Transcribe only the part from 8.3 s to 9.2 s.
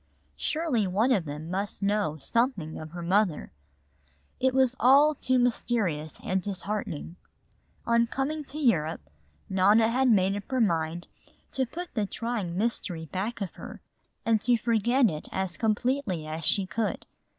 to Europe,